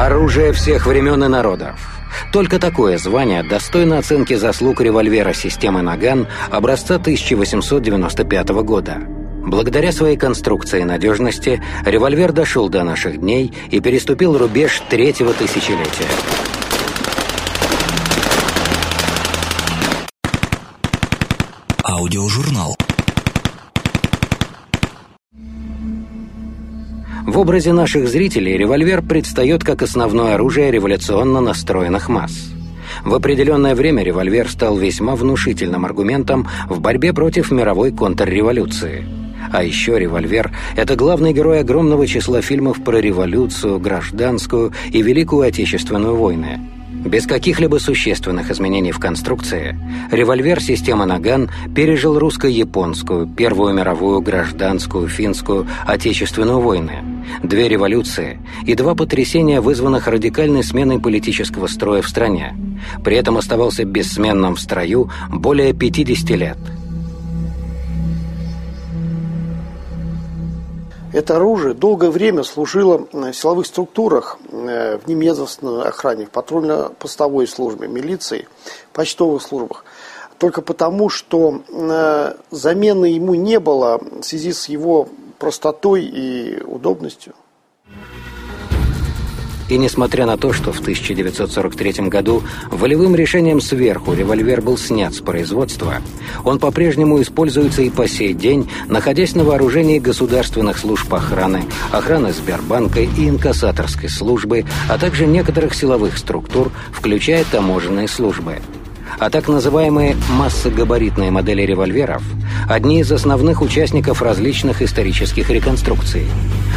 Оружие 0.00 0.54
всех 0.54 0.86
времен 0.86 1.22
и 1.24 1.28
народов. 1.28 1.78
Только 2.32 2.58
такое 2.58 2.96
звание 2.96 3.42
достойно 3.42 3.98
оценки 3.98 4.32
заслуг 4.32 4.80
револьвера 4.80 5.34
системы 5.34 5.82
«Наган» 5.82 6.26
образца 6.50 6.94
1895 6.94 8.48
года. 8.64 8.96
Благодаря 9.44 9.92
своей 9.92 10.16
конструкции 10.16 10.80
и 10.80 10.84
надежности 10.84 11.62
револьвер 11.84 12.32
дошел 12.32 12.70
до 12.70 12.82
наших 12.82 13.20
дней 13.20 13.52
и 13.70 13.80
переступил 13.80 14.38
рубеж 14.38 14.80
третьего 14.88 15.34
тысячелетия. 15.34 16.08
Аудиожурнал. 21.84 22.74
В 27.26 27.38
образе 27.38 27.72
наших 27.72 28.08
зрителей 28.08 28.56
револьвер 28.56 29.02
предстает 29.02 29.62
как 29.62 29.82
основное 29.82 30.34
оружие 30.34 30.70
революционно 30.70 31.40
настроенных 31.40 32.08
масс. 32.08 32.50
В 33.04 33.14
определенное 33.14 33.74
время 33.74 34.02
револьвер 34.02 34.48
стал 34.48 34.76
весьма 34.76 35.14
внушительным 35.14 35.84
аргументом 35.84 36.48
в 36.68 36.80
борьбе 36.80 37.12
против 37.12 37.50
мировой 37.50 37.92
контрреволюции. 37.92 39.06
А 39.52 39.62
еще 39.62 39.98
револьвер– 39.98 40.52
это 40.76 40.96
главный 40.96 41.32
герой 41.32 41.60
огромного 41.60 42.06
числа 42.06 42.40
фильмов 42.40 42.82
про 42.82 42.98
революцию, 42.98 43.78
гражданскую 43.78 44.72
и 44.90 45.02
Великую 45.02 45.46
Отечественную 45.46 46.16
войны– 46.16 46.60
без 47.04 47.26
каких-либо 47.26 47.78
существенных 47.78 48.50
изменений 48.50 48.92
в 48.92 48.98
конструкции, 48.98 49.78
револьвер 50.10 50.60
системы 50.60 51.06
«Наган» 51.06 51.50
пережил 51.74 52.18
русско-японскую, 52.18 53.26
Первую 53.26 53.74
мировую, 53.74 54.20
гражданскую, 54.20 55.08
финскую, 55.08 55.66
Отечественную 55.86 56.60
войны, 56.60 57.04
две 57.42 57.68
революции 57.68 58.40
и 58.66 58.74
два 58.74 58.94
потрясения, 58.94 59.60
вызванных 59.60 60.08
радикальной 60.08 60.62
сменой 60.62 61.00
политического 61.00 61.66
строя 61.66 62.02
в 62.02 62.08
стране. 62.08 62.54
При 63.04 63.16
этом 63.16 63.36
оставался 63.36 63.84
бессменным 63.84 64.56
в 64.56 64.60
строю 64.60 65.10
более 65.30 65.72
50 65.72 66.30
лет– 66.30 66.58
Это 71.12 71.36
оружие 71.36 71.74
долгое 71.74 72.10
время 72.10 72.44
служило 72.44 73.08
в 73.12 73.32
силовых 73.32 73.66
структурах, 73.66 74.38
э, 74.48 74.98
в 74.98 75.08
немедленной 75.08 75.88
охране, 75.88 76.26
в 76.26 76.30
патрульно-постовой 76.30 77.48
службе, 77.48 77.88
милиции, 77.88 78.46
почтовых 78.92 79.42
службах. 79.42 79.84
Только 80.38 80.62
потому, 80.62 81.08
что 81.08 81.62
э, 81.68 82.34
замены 82.50 83.06
ему 83.06 83.34
не 83.34 83.58
было 83.58 83.98
в 83.98 84.22
связи 84.22 84.52
с 84.52 84.68
его 84.68 85.08
простотой 85.38 86.04
и 86.04 86.62
удобностью. 86.62 87.34
И 89.70 89.78
несмотря 89.78 90.26
на 90.26 90.36
то, 90.36 90.52
что 90.52 90.72
в 90.72 90.80
1943 90.80 92.08
году 92.08 92.42
волевым 92.72 93.14
решением 93.14 93.60
сверху 93.60 94.12
револьвер 94.12 94.60
был 94.60 94.76
снят 94.76 95.14
с 95.14 95.20
производства, 95.20 96.02
он 96.44 96.58
по-прежнему 96.58 97.22
используется 97.22 97.82
и 97.82 97.88
по 97.88 98.08
сей 98.08 98.34
день, 98.34 98.68
находясь 98.88 99.36
на 99.36 99.44
вооружении 99.44 100.00
государственных 100.00 100.76
служб 100.76 101.14
охраны, 101.14 101.62
охраны 101.92 102.32
Сбербанка 102.32 103.00
и 103.00 103.28
инкассаторской 103.28 104.08
службы, 104.08 104.64
а 104.88 104.98
также 104.98 105.24
некоторых 105.24 105.72
силовых 105.72 106.18
структур, 106.18 106.72
включая 106.92 107.44
таможенные 107.44 108.08
службы– 108.08 108.58
а 109.18 109.28
так 109.28 109.48
называемые 109.48 110.16
массогабаритные 110.30 111.30
модели 111.30 111.62
револьверов– 111.62 112.22
одни 112.68 113.00
из 113.00 113.10
основных 113.12 113.60
участников 113.60 114.22
различных 114.22 114.82
исторических 114.82 115.50
реконструкций, 115.50 116.26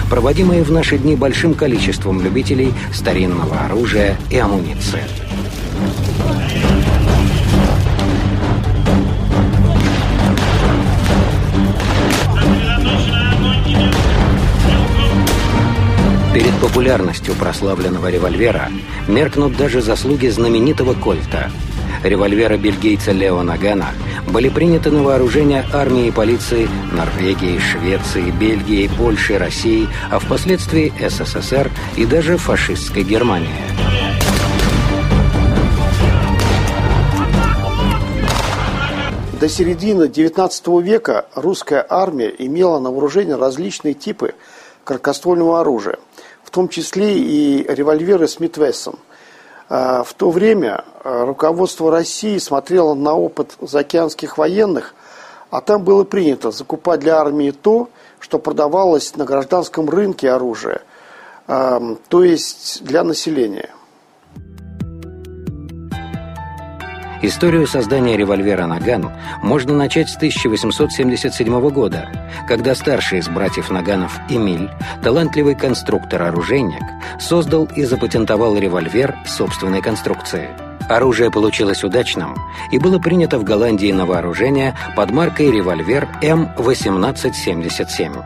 проводимые 0.09 0.63
в 0.63 0.71
наши 0.71 0.97
дни 0.97 1.15
большим 1.15 1.53
количеством 1.53 2.21
любителей 2.21 2.73
старинного 2.93 3.59
оружия 3.59 4.17
и 4.29 4.37
амуниции. 4.37 5.03
Перед 16.33 16.53
популярностью 16.53 17.35
прославленного 17.35 18.09
револьвера 18.09 18.69
меркнут 19.07 19.55
даже 19.55 19.81
заслуги 19.81 20.27
знаменитого 20.27 20.93
кольта– 20.93 21.51
револьвера 22.03 22.57
бельгийца 22.57 23.11
Лео 23.11 23.43
Нагана 23.43 23.89
были 24.31 24.49
приняты 24.49 24.91
на 24.91 25.03
вооружение 25.03 25.65
армии 25.73 26.07
и 26.07 26.11
полиции 26.11 26.67
Норвегии, 26.91 27.59
Швеции, 27.59 28.31
Бельгии, 28.31 28.89
Польши, 28.97 29.37
России, 29.37 29.87
а 30.11 30.19
впоследствии 30.19 30.93
СССР 30.99 31.69
и 31.97 32.05
даже 32.05 32.37
фашистской 32.37 33.03
Германии. 33.03 33.49
До 39.39 39.49
середины 39.49 40.05
XIX 40.05 40.81
века 40.81 41.25
русская 41.35 41.85
армия 41.89 42.33
имела 42.37 42.79
на 42.79 42.91
вооружении 42.91 43.33
различные 43.33 43.93
типы 43.93 44.35
краткоствольного 44.85 45.59
оружия, 45.59 45.99
в 46.43 46.49
том 46.49 46.69
числе 46.69 47.17
и 47.17 47.65
револьверы 47.67 48.27
Смит 48.27 48.57
Вессон– 48.57 48.95
а, 49.05 49.12
в 49.69 50.13
то 50.15 50.29
время 50.29 50.83
а, 51.03 51.25
руководство 51.25 51.89
России 51.89 52.37
смотрело 52.37 52.93
на 52.93 53.13
опыт 53.13 53.55
заокеанских 53.61 54.37
военных, 54.37 54.93
а 55.49 55.61
там 55.61 55.83
было 55.83 56.03
принято 56.03 56.51
закупать 56.51 56.99
для 56.99 57.19
армии 57.19 57.51
то, 57.51 57.89
что 58.19 58.39
продавалось 58.39 59.15
на 59.15 59.25
гражданском 59.25 59.89
рынке 59.89 60.31
оружия, 60.31 60.81
а, 61.47 61.81
то 62.09 62.23
есть 62.23 62.83
для 62.83 63.03
населения– 63.03 63.69
Историю 67.25 67.67
создания 67.67 68.17
револьвера 68.17 68.67
«Наган» 68.67 69.09
можно 69.41 69.73
начать 69.73 70.09
с 70.09 70.17
1877 70.17 71.69
года, 71.69 72.09
когда 72.49 72.75
старший 72.75 73.19
из 73.19 73.29
братьев 73.29 73.71
Наганов 73.71 74.19
Эмиль, 74.27 74.69
талантливый 75.01 75.55
конструктор-оружейник, 75.55 76.83
создал 77.21 77.69
и 77.77 77.85
запатентовал 77.85 78.57
револьвер 78.57 79.15
собственной 79.25 79.81
конструкции. 79.81 80.49
Оружие 80.89 81.31
получилось 81.31 81.85
удачным 81.85 82.35
и 82.73 82.77
было 82.77 82.99
принято 82.99 83.39
в 83.39 83.45
Голландии 83.45 83.93
на 83.93 84.05
вооружение 84.05 84.75
под 84.97 85.11
маркой 85.11 85.49
револьвер 85.49 86.09
М1877. 86.21 88.21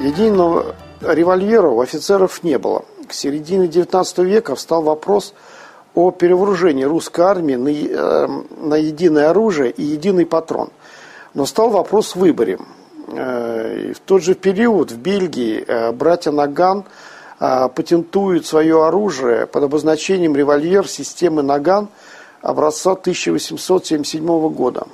Единого 0.00 0.74
револьвера 1.02 1.68
у 1.68 1.82
офицеров 1.82 2.42
не 2.42 2.56
было– 2.56 2.86
середине 3.14 3.66
XIX 3.66 4.24
века 4.24 4.54
встал 4.54 4.82
вопрос 4.82 5.34
о 5.94 6.10
перевооружении 6.10 6.84
русской 6.84 7.20
армии 7.22 7.54
на, 7.54 7.68
э, 7.68 8.26
на 8.58 8.74
единое 8.74 9.30
оружие 9.30 9.70
и 9.70 9.82
единый 9.82 10.26
патрон. 10.26 10.70
Но 11.34 11.46
стал 11.46 11.70
вопрос 11.70 12.16
выборе. 12.16 12.58
Э, 13.08 13.92
в 13.94 14.00
тот 14.00 14.22
же 14.22 14.34
период 14.34 14.90
в 14.90 14.98
Бельгии 14.98 15.64
э, 15.66 15.92
братья 15.92 16.32
Наган 16.32 16.84
патентуют 17.36 18.46
свое 18.46 18.86
оружие 18.86 19.46
под 19.46 19.64
обозначением 19.64 20.36
револьвер 20.36 20.88
системы 20.88 21.42
Наган 21.42 21.88
образца 22.40 22.92
1877 22.92 24.48
года. 24.50 24.86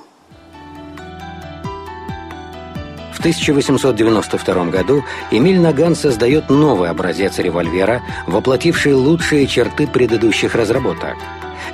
1892 3.21 4.65
году 4.65 5.03
Эмиль 5.29 5.59
Наган 5.59 5.95
создает 5.95 6.49
новый 6.49 6.89
образец 6.89 7.37
револьвера, 7.37 8.01
воплотивший 8.25 8.93
лучшие 8.93 9.45
черты 9.45 9.85
предыдущих 9.85 10.55
разработок. 10.55 11.15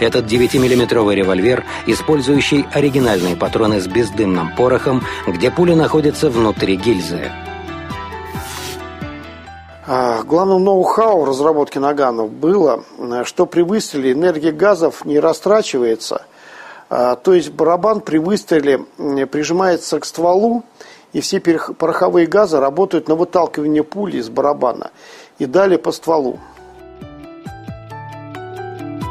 Этот 0.01 0.25
9-миллиметровый 0.25 1.15
револьвер, 1.15 1.63
использующий 1.85 2.65
оригинальные 2.73 3.37
патроны 3.37 3.79
с 3.79 3.87
бездымным 3.87 4.55
порохом, 4.55 5.03
где 5.25 5.49
пуля 5.49 5.75
находится 5.75 6.29
внутри 6.29 6.75
гильзы. 6.75 7.31
А, 9.87 10.23
главным 10.23 10.65
ноу-хау 10.65 11.23
разработки 11.23 11.77
наганов 11.77 12.29
было, 12.29 12.83
что 13.23 13.45
при 13.45 13.61
выстреле 13.61 14.11
энергия 14.11 14.51
газов 14.51 15.05
не 15.05 15.17
растрачивается, 15.17 16.23
а, 16.89 17.15
то 17.15 17.33
есть 17.33 17.51
барабан 17.51 18.01
при 18.01 18.17
выстреле 18.17 18.79
прижимается 19.27 20.01
к 20.01 20.05
стволу, 20.05 20.63
и 21.17 21.19
все 21.19 21.39
пороховые 21.39 22.27
газы 22.27 22.59
работают 22.59 23.07
на 23.07 23.15
выталкивание 23.15 23.83
пули 23.83 24.17
из 24.17 24.29
барабана 24.29 24.91
и 25.39 25.47
далее 25.47 25.79
по 25.79 25.91
стволу. 25.91 26.39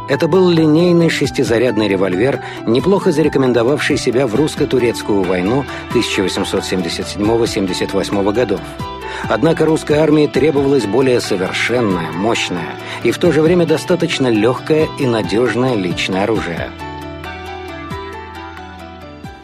Это 0.09 0.29
был 0.29 0.49
линейный 0.49 1.11
шестизарядный 1.11 1.89
револьвер, 1.89 2.45
неплохо 2.65 3.11
зарекомендовавший 3.11 3.97
себя 3.97 4.29
в 4.29 4.37
русско-турецкую 4.37 5.25
войну 5.25 5.65
1877-78 5.95 8.33
годов. 8.33 8.61
Однако 9.29 9.65
русской 9.65 9.99
армии 9.99 10.29
требовалось 10.29 10.87
более 10.87 11.21
совершенное, 11.21 12.13
мощное 12.13 12.77
и 13.03 13.11
в 13.11 13.19
то 13.19 13.33
же 13.33 13.43
время 13.43 13.67
достаточно 13.67 14.29
легкое 14.29 14.87
и 15.01 15.07
надежное 15.07 15.75
личное 15.75 16.23
оружие– 16.23 16.71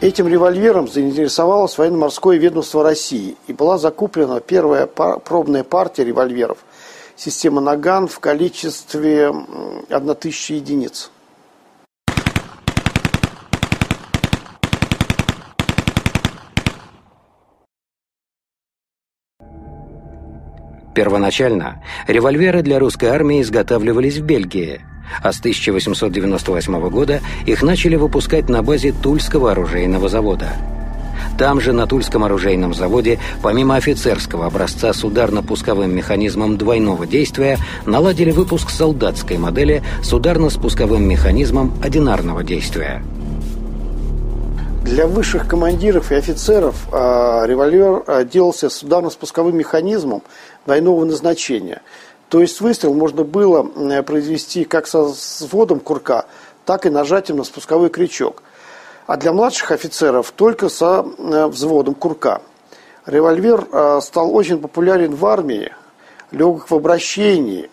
Этим 0.03 0.27
револьвером 0.27 0.89
заинтересовалось 0.89 1.77
военно-морское 1.77 2.37
ведомство 2.37 2.83
России 2.83 3.37
и 3.47 3.53
была 3.53 3.77
закуплена 3.77 4.41
первая 4.41 4.85
пробная 4.85 5.63
партия 5.63 6.03
револьверов 6.03 6.57
системы 7.15 7.61
«Наган» 7.61 8.09
в 8.09 8.19
количестве 8.19 9.31
1000 9.89 10.55
единиц. 10.55 11.09
Первоначально 20.93 21.81
револьверы 22.09 22.61
для 22.61 22.77
русской 22.77 23.05
армии 23.05 23.41
изготавливались 23.41 24.17
в 24.17 24.25
Бельгии, 24.25 24.81
а 25.21 25.31
с 25.31 25.39
1898 25.39 26.89
года 26.89 27.21
их 27.45 27.61
начали 27.61 27.95
выпускать 27.95 28.49
на 28.49 28.63
базе 28.63 28.91
Тульского 28.91 29.51
оружейного 29.51 30.09
завода. 30.09 30.53
Там 31.37 31.59
же, 31.59 31.73
на 31.73 31.87
Тульском 31.87 32.23
оружейном 32.23 32.73
заводе, 32.73 33.19
помимо 33.41 33.75
офицерского 33.75 34.45
образца 34.45 34.93
с 34.93 35.03
ударно-пусковым 35.03 35.91
механизмом 35.91 36.57
двойного 36.57 37.07
действия, 37.07 37.57
наладили 37.85 38.31
выпуск 38.31 38.69
солдатской 38.69 39.37
модели 39.37 39.83
с 40.03 40.13
ударно-спусковым 40.13 41.01
механизмом 41.01 41.73
одинарного 41.83 42.43
действия. 42.43 43.01
Для 44.83 45.07
высших 45.07 45.47
командиров 45.47 46.11
и 46.11 46.15
офицеров 46.15 46.75
э, 46.91 46.95
револьвер 47.47 48.03
э, 48.05 48.25
делался 48.25 48.69
с 48.69 48.83
ударно-спусковым 48.83 49.53
механизмом 49.53 50.21
двойного 50.65 51.05
назначения. 51.05 51.81
То 52.33 52.41
есть 52.41 52.61
выстрел 52.61 52.95
можно 52.95 53.23
было 53.23 53.63
э, 53.75 54.01
произвести 54.01 54.63
как 54.63 54.87
со 54.87 55.09
сводом 55.09 55.79
курка, 55.79 56.25
так 56.65 56.87
и 56.87 56.89
нажатием 56.89 57.37
на 57.37 57.43
спусковой 57.43 57.91
крючок. 57.91 58.41
А 59.05 59.17
для 59.17 59.31
младших 59.33 59.69
офицеров 59.69 60.31
только 60.31 60.69
со 60.69 61.05
э, 61.05 61.45
взводом 61.45 61.93
курка. 61.93 62.41
Револьвер 63.05 63.67
э, 63.71 63.99
стал 64.01 64.35
очень 64.35 64.57
популярен 64.57 65.13
в 65.13 65.23
армии, 65.27 65.73
легок 66.31 66.71
в 66.71 66.73
обращении, 66.73 67.69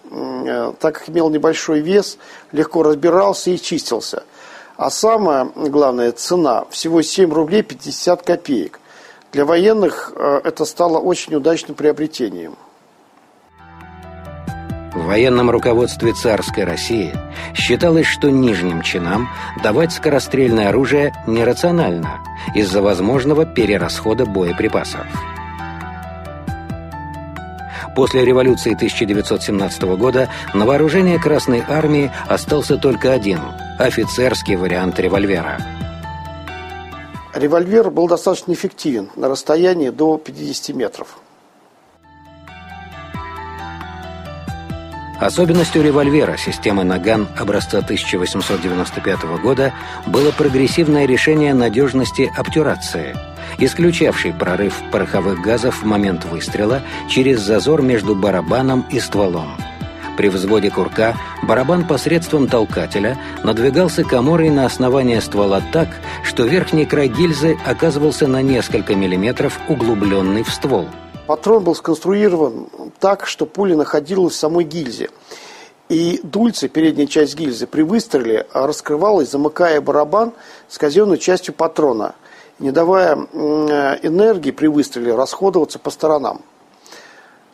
так 0.78 0.98
как 0.98 1.08
имел 1.08 1.30
небольшой 1.30 1.80
вес, 1.80 2.18
легко 2.52 2.82
разбирался 2.82 3.52
и 3.52 3.58
чистился– 3.58 4.24
а 4.76 4.90
самая 4.90 5.44
главная 5.56 6.12
цена 6.12 6.64
всего 6.68 7.00
7 7.00 7.32
рублей 7.32 7.62
50 7.62 8.22
копеек. 8.22 8.80
Для 9.32 9.44
военных 9.44 10.12
это 10.16 10.64
стало 10.64 10.98
очень 10.98 11.34
удачным 11.34 11.74
приобретением. 11.74 12.56
Военном 15.10 15.50
руководстве 15.50 16.12
царской 16.12 16.62
России 16.62 17.12
считалось, 17.52 18.06
что 18.06 18.30
нижним 18.30 18.80
чинам 18.80 19.28
давать 19.60 19.90
скорострельное 19.90 20.68
оружие 20.68 21.12
нерационально 21.26 22.20
из-за 22.54 22.80
возможного 22.80 23.44
перерасхода 23.44 24.24
боеприпасов. 24.24 25.08
После 27.96 28.24
революции 28.24 28.74
1917 28.74 29.82
года 29.98 30.28
на 30.54 30.64
вооружение 30.64 31.18
Красной 31.18 31.64
Армии 31.68 32.12
остался 32.28 32.76
только 32.76 33.12
один– 33.12 33.40
офицерский 33.80 34.54
вариант 34.54 35.00
револьвера. 35.00 35.58
Револьвер 37.34 37.90
был 37.90 38.06
достаточно 38.06 38.52
эффективен 38.52 39.10
на 39.16 39.28
расстоянии 39.28 39.90
до 39.90 40.18
50 40.18 40.76
метров. 40.76 41.18
Особенностью 45.20 45.82
револьвера 45.82 46.36
системы 46.36 46.82
«Наган» 46.82 47.28
образца 47.38 47.78
1895 47.78 49.22
года 49.42 49.72
было 50.06 50.32
прогрессивное 50.32 51.06
решение 51.06 51.54
надежности 51.54 52.32
обтюрации– 52.36 53.14
исключавший 53.58 54.32
прорыв 54.32 54.74
пороховых 54.90 55.40
газов 55.40 55.82
в 55.82 55.86
момент 55.86 56.24
выстрела 56.24 56.82
через 57.08 57.40
зазор 57.40 57.82
между 57.82 58.14
барабаном 58.14 58.84
и 58.90 59.00
стволом. 59.00 59.56
При 60.16 60.28
взводе 60.28 60.70
курка 60.70 61.16
барабан 61.42 61.86
посредством 61.86 62.46
толкателя 62.46 63.16
надвигался 63.42 64.04
коморой 64.04 64.50
на 64.50 64.66
основание 64.66 65.20
ствола 65.20 65.62
так, 65.72 65.88
что 66.24 66.44
верхний 66.44 66.84
край 66.84 67.08
гильзы 67.08 67.56
оказывался 67.64 68.26
на 68.26 68.42
несколько 68.42 68.94
миллиметров 68.94 69.58
углубленный 69.68 70.42
в 70.42 70.50
ствол. 70.50 70.88
Патрон 71.30 71.62
был 71.62 71.76
сконструирован 71.76 72.66
так, 72.98 73.24
что 73.24 73.46
пуля 73.46 73.76
находилась 73.76 74.34
в 74.34 74.36
самой 74.36 74.64
гильзе. 74.64 75.10
И 75.88 76.18
дульце, 76.24 76.66
передняя 76.66 77.06
часть 77.06 77.36
гильзы, 77.36 77.68
при 77.68 77.82
выстреле 77.82 78.48
раскрывалась, 78.52 79.30
замыкая 79.30 79.80
барабан 79.80 80.32
с 80.66 80.76
казенной 80.76 81.18
частью 81.18 81.54
патрона– 81.54 82.16
не 82.58 82.72
давая 82.72 83.14
энергии 83.14 84.50
при 84.50 84.66
выстреле 84.66 85.14
расходоваться 85.14 85.78
по 85.78 85.90
сторонам, 85.90 86.40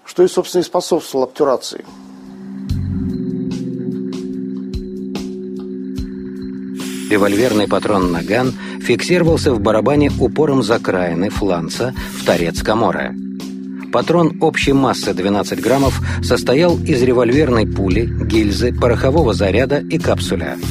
что 0.07 0.23
и, 0.23 0.27
собственно, 0.27 0.63
и 0.63 0.65
способствовало 0.65 1.27
обтюрации. 1.27 1.85
Револьверный 7.11 7.69
патрон 7.69 8.11
«Наган» 8.11 8.55
фиксировался 8.81 9.53
в 9.53 9.61
барабане 9.61 10.11
упором 10.19 10.63
закраины 10.63 11.29
фланца 11.29 11.95
в 12.19 12.25
торец 12.25 12.63
Камора. 12.63 13.15
Патрон 13.97 14.37
общей 14.43 14.75
массы 14.75 15.15
12 15.15 15.59
граммов 15.59 16.03
состоял 16.23 16.77
из 16.77 17.03
револьверной 17.03 17.67
пули, 17.67 18.07
гильзы, 18.27 18.71
порохового 18.75 19.33
заряда 19.33 19.79
и 19.79 19.97
капсуля– 19.99 20.59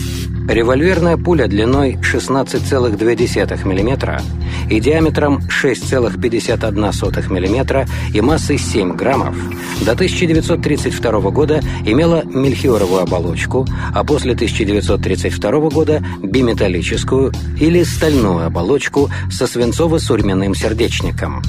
Револьверная 0.47 1.17
пуля 1.17 1.47
длиной 1.47 1.97
16,2 2.03 3.65
мм 3.65 4.21
и 4.69 4.79
диаметром 4.79 5.39
6,51 5.39 7.29
мм 7.29 7.87
и 8.13 8.21
массой 8.21 8.59
7 8.59 8.95
граммов 8.95 9.35
до 9.83 9.93
1932 9.93 11.19
года 11.31 11.61
имела 11.83 12.23
мельхиоровую 12.23 13.01
оболочку, 13.01 13.67
а 13.93 14.03
после 14.03 14.33
1932 14.33 15.69
года 15.71 16.05
биметаллическую 16.21 17.33
или 17.59 17.81
стальную 17.81 18.45
оболочку 18.45 19.09
со 19.31 19.45
свинцово-сурьменным 19.45 20.53
сердечником. 20.53 21.41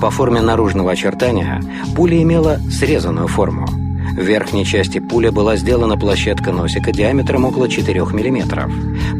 По 0.00 0.10
форме 0.10 0.40
наружного 0.40 0.92
очертания 0.92 1.62
пуля 1.94 2.22
имела 2.22 2.58
срезанную 2.70 3.28
форму. 3.28 3.66
В 3.66 4.22
верхней 4.22 4.64
части 4.64 4.98
пули 4.98 5.28
была 5.28 5.56
сделана 5.56 5.98
площадка 5.98 6.52
носика 6.52 6.90
диаметром 6.90 7.44
около 7.44 7.68
4 7.68 8.00
мм, 8.00 8.70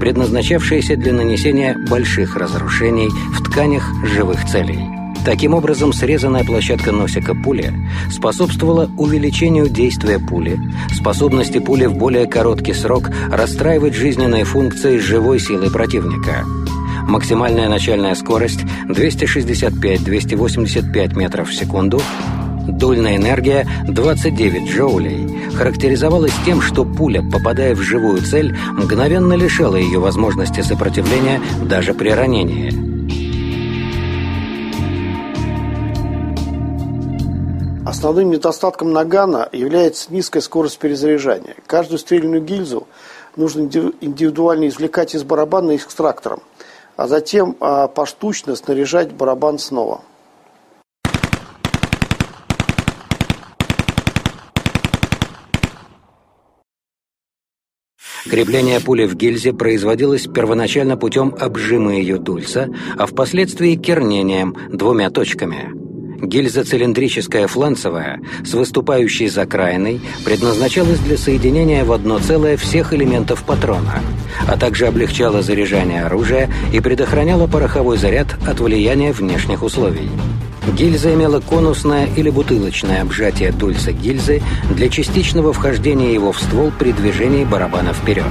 предназначавшаяся 0.00 0.96
для 0.96 1.12
нанесения 1.12 1.76
больших 1.88 2.36
разрушений 2.36 3.08
в 3.08 3.42
тканях 3.44 3.92
живых 4.04 4.46
целей. 4.46 4.80
Таким 5.24 5.52
образом, 5.52 5.92
срезанная 5.92 6.44
площадка 6.44 6.92
носика 6.92 7.34
пули 7.34 7.74
способствовала 8.10 8.90
увеличению 8.96 9.68
действия 9.68 10.18
пули, 10.18 10.58
способности 10.94 11.58
пули 11.58 11.84
в 11.84 11.94
более 11.94 12.26
короткий 12.26 12.72
срок 12.72 13.10
расстраивать 13.30 13.94
жизненные 13.94 14.44
функции 14.44 14.96
живой 14.96 15.40
силы 15.40 15.70
противника– 15.70 16.46
Максимальная 17.10 17.68
начальная 17.68 18.14
скорость 18.14 18.60
265-285 18.86 21.18
метров 21.18 21.48
в 21.48 21.52
секунду. 21.52 22.00
Дульная 22.68 23.16
энергия 23.16 23.66
29 23.88 24.70
джоулей 24.70 25.50
характеризовалась 25.56 26.32
тем, 26.46 26.62
что 26.62 26.84
пуля, 26.84 27.20
попадая 27.20 27.74
в 27.74 27.80
живую 27.80 28.22
цель, 28.22 28.56
мгновенно 28.74 29.32
лишала 29.32 29.74
ее 29.74 29.98
возможности 29.98 30.60
сопротивления 30.60 31.42
даже 31.64 31.94
при 31.94 32.10
ранении. 32.10 32.70
Основным 37.84 38.30
недостатком 38.30 38.92
нагана 38.92 39.48
является 39.50 40.14
низкая 40.14 40.42
скорость 40.42 40.78
перезаряжания. 40.78 41.56
Каждую 41.66 41.98
стрельную 41.98 42.40
гильзу 42.40 42.86
нужно 43.34 43.62
индивидуально 43.62 44.68
извлекать 44.68 45.16
из 45.16 45.24
барабана 45.24 45.74
экстрактором 45.74 46.40
а 47.00 47.08
затем 47.08 47.56
а, 47.60 47.88
поштучно 47.88 48.54
снаряжать 48.56 49.14
барабан 49.14 49.58
снова. 49.58 50.02
Крепление 58.28 58.80
пули 58.80 59.06
в 59.06 59.14
гильзе 59.14 59.54
производилось 59.54 60.26
первоначально 60.26 60.98
путем 60.98 61.34
обжима 61.40 61.94
ее 61.94 62.18
дульса, 62.18 62.68
а 62.98 63.06
впоследствии 63.06 63.76
кернением 63.76 64.54
двумя 64.70 65.08
точками. 65.08 65.89
Гильза 66.22 66.64
цилиндрическая 66.64 67.46
фланцевая 67.46 68.20
с 68.44 68.52
выступающей 68.52 69.28
закраиной 69.28 70.00
предназначалась 70.24 70.98
для 70.98 71.16
соединения 71.16 71.84
в 71.84 71.92
одно 71.92 72.18
целое 72.18 72.56
всех 72.56 72.92
элементов 72.92 73.42
патрона, 73.44 74.00
а 74.46 74.56
также 74.58 74.86
облегчала 74.86 75.42
заряжание 75.42 76.04
оружия 76.04 76.50
и 76.72 76.80
предохраняла 76.80 77.46
пороховой 77.46 77.96
заряд 77.96 78.36
от 78.46 78.60
влияния 78.60 79.12
внешних 79.12 79.62
условий. 79.62 80.10
Гильза 80.76 81.14
имела 81.14 81.40
конусное 81.40 82.06
или 82.16 82.28
бутылочное 82.28 83.02
обжатие 83.02 83.50
дульца 83.50 83.92
гильзы 83.92 84.42
для 84.74 84.88
частичного 84.88 85.52
вхождения 85.52 86.12
его 86.12 86.32
в 86.32 86.40
ствол 86.40 86.70
при 86.78 86.92
движении 86.92 87.44
барабана 87.44 87.94
вперед. 87.94 88.26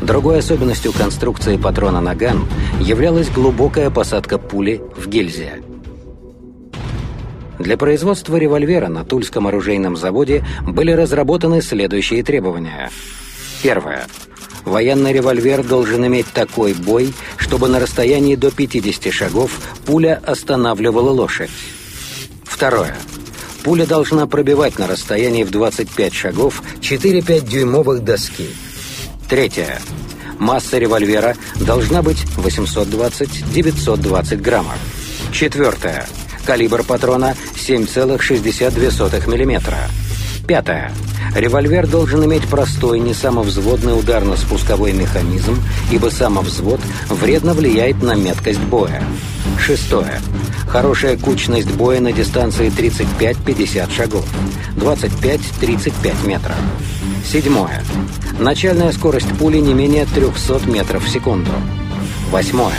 Другой 0.00 0.38
особенностью 0.38 0.92
конструкции 0.92 1.56
патрона 1.56 2.00
«Наган» 2.00 2.46
являлась 2.80 3.28
глубокая 3.28 3.90
посадка 3.90 4.38
пули 4.38 4.80
в 4.96 5.08
гильзе. 5.08 5.60
Для 7.58 7.76
производства 7.76 8.36
револьвера 8.36 8.88
на 8.88 9.04
Тульском 9.04 9.46
оружейном 9.46 9.96
заводе 9.96 10.44
были 10.66 10.92
разработаны 10.92 11.60
следующие 11.60 12.22
требования. 12.22 12.90
Первое. 13.62 14.06
Военный 14.64 15.12
револьвер 15.12 15.64
должен 15.64 16.06
иметь 16.06 16.32
такой 16.32 16.74
бой, 16.74 17.12
чтобы 17.36 17.68
на 17.68 17.80
расстоянии 17.80 18.36
до 18.36 18.50
50 18.50 19.12
шагов 19.12 19.60
пуля 19.86 20.20
останавливала 20.24 21.10
лошадь. 21.10 21.50
Второе. 22.44 22.96
Пуля 23.64 23.86
должна 23.86 24.26
пробивать 24.26 24.78
на 24.78 24.86
расстоянии 24.86 25.42
в 25.42 25.50
25 25.50 26.14
шагов 26.14 26.62
4-5 26.80 27.48
дюймовых 27.48 28.04
доски. 28.04 28.48
Третье. 29.28 29.80
Масса 30.38 30.78
револьвера 30.78 31.34
должна 31.60 32.02
быть 32.02 32.24
820-920 32.36 34.36
граммов. 34.36 34.78
Четвертое. 35.32 36.06
Калибр 36.48 36.82
патрона 36.82 37.36
7,62 37.56 39.26
мм. 39.26 39.76
Пятое. 40.46 40.90
Револьвер 41.34 41.86
должен 41.86 42.24
иметь 42.24 42.48
простой, 42.48 43.00
не 43.00 43.12
самовзводный 43.12 43.92
ударно-спусковой 43.92 44.92
механизм, 44.94 45.62
ибо 45.92 46.08
самовзвод 46.08 46.80
вредно 47.10 47.52
влияет 47.52 48.02
на 48.02 48.14
меткость 48.14 48.60
боя. 48.60 49.02
Шестое. 49.60 50.22
Хорошая 50.66 51.18
кучность 51.18 51.70
боя 51.72 52.00
на 52.00 52.12
дистанции 52.12 52.70
35-50 52.70 53.92
шагов. 53.92 54.24
25-35 54.76 56.26
метров. 56.26 56.56
Седьмое. 57.30 57.84
Начальная 58.38 58.92
скорость 58.92 59.28
пули 59.38 59.58
не 59.58 59.74
менее 59.74 60.06
300 60.06 60.62
метров 60.66 61.04
в 61.04 61.10
секунду. 61.10 61.50
Восьмое. 62.30 62.78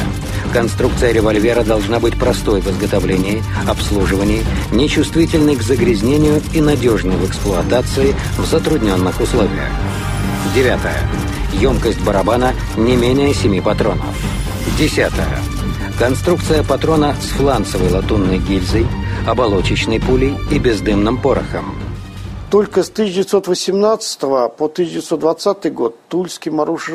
Конструкция 0.53 1.12
револьвера 1.12 1.63
должна 1.63 2.00
быть 2.00 2.18
простой 2.18 2.62
в 2.62 2.68
изготовлении, 2.68 3.44
обслуживании, 3.68 4.44
нечувствительной 4.72 5.56
к 5.56 5.62
загрязнению 5.62 6.41
и 6.53 6.62
надежной 6.62 7.18
в 7.18 7.29
эксплуатации 7.29 8.15
в 8.38 8.46
затрудненных 8.46 9.22
условиях. 9.22 9.70
Девятое. 10.56 10.98
Емкость 11.53 12.01
барабана 12.01 12.53
не 12.77 12.96
менее 12.96 13.34
7 13.34 13.62
патронов. 13.62 14.15
Десятое. 14.79 15.39
Конструкция 16.00 16.63
патрона 16.63 17.15
с 17.22 17.27
фланцевой 17.29 17.91
латунной 17.91 18.39
гильзой, 18.39 18.88
оболочечной 19.27 20.00
пулей 20.00 20.36
и 20.50 20.58
бездымным 20.58 21.22
порохом. 21.22 21.75
Только 22.50 22.82
с 22.82 22.89
1918 22.89 24.22
по 24.22 24.65
1920 24.65 25.74
год 25.74 25.96
тульским 26.08 26.60
оруж... 26.60 26.89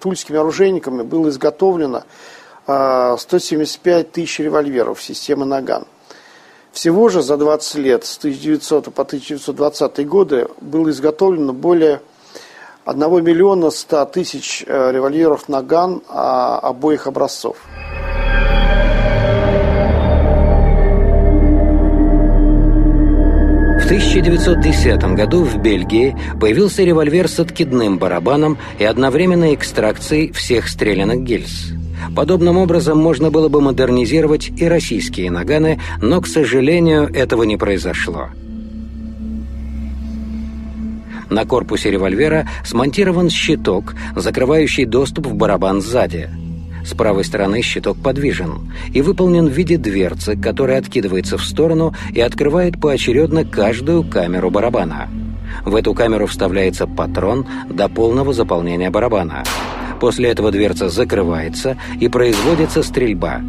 тульскими 0.00 0.38
оружейниками 0.38 1.02
было 1.02 1.28
изготовлено 1.28 2.02
175 3.18 4.06
а, 4.06 4.10
тысяч 4.10 4.38
револьверов 4.40 5.02
системы 5.02 5.44
«Наган». 5.44 5.84
Всего 6.72 7.10
же 7.10 7.22
за 7.22 7.36
20 7.36 7.74
лет, 7.76 8.04
с 8.04 8.16
1900 8.18 8.94
по 8.94 9.02
1920 9.02 10.08
годы, 10.08 10.48
было 10.60 10.90
изготовлено 10.90 11.52
более 11.52 12.00
1 12.86 13.24
миллиона 13.24 13.70
100 13.70 14.06
тысяч 14.06 14.64
э, 14.66 14.90
револьверов 14.90 15.48
«Наган» 15.48 16.02
а, 16.08 16.58
обоих 16.58 17.06
образцов. 17.06 17.56
В 23.80 23.84
1910 23.84 25.04
году 25.14 25.44
в 25.44 25.58
Бельгии 25.58 26.16
появился 26.40 26.82
револьвер 26.82 27.28
с 27.28 27.38
откидным 27.38 27.98
барабаном 27.98 28.56
и 28.78 28.84
одновременной 28.84 29.54
экстракцией 29.54 30.32
всех 30.32 30.68
стрелянных 30.68 31.20
гильз. 31.20 31.81
Подобным 32.14 32.58
образом 32.58 32.98
можно 32.98 33.30
было 33.30 33.48
бы 33.48 33.60
модернизировать 33.60 34.50
и 34.56 34.66
российские 34.66 35.30
наганы, 35.30 35.80
но, 36.00 36.20
к 36.20 36.26
сожалению, 36.26 37.08
этого 37.12 37.44
не 37.44 37.56
произошло. 37.56 38.28
На 41.30 41.46
корпусе 41.46 41.90
револьвера 41.90 42.46
смонтирован 42.62 43.30
щиток, 43.30 43.94
закрывающий 44.14 44.84
доступ 44.84 45.26
в 45.26 45.34
барабан 45.34 45.80
сзади. 45.80 46.28
С 46.84 46.94
правой 46.94 47.24
стороны 47.24 47.62
щиток 47.62 47.96
подвижен 47.96 48.72
и 48.92 49.00
выполнен 49.00 49.46
в 49.46 49.52
виде 49.52 49.78
дверцы, 49.78 50.36
которая 50.36 50.78
откидывается 50.78 51.38
в 51.38 51.44
сторону 51.44 51.94
и 52.12 52.20
открывает 52.20 52.80
поочередно 52.80 53.44
каждую 53.44 54.04
камеру 54.04 54.50
барабана. 54.50 55.08
В 55.64 55.74
эту 55.74 55.94
камеру 55.94 56.26
вставляется 56.26 56.86
патрон 56.86 57.46
до 57.70 57.88
полного 57.88 58.32
заполнения 58.32 58.90
барабана. 58.90 59.44
После 60.02 60.30
этого 60.30 60.50
дверца 60.50 60.88
закрывается 60.88 61.78
и 62.00 62.08
производится 62.08 62.82
стрельба. 62.82 63.40